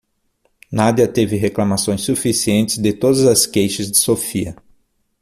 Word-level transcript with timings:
Nadia 0.71 1.07
teve 1.07 1.35
reclamações 1.37 2.01
suficientes 2.01 2.79
de 2.79 2.91
todas 2.91 3.23
as 3.27 3.45
queixas 3.45 3.91
de 3.91 3.97
Sofia. 3.99 4.55